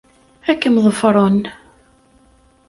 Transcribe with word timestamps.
Ad 0.49 0.57
kem-ḍefren. 0.61 1.39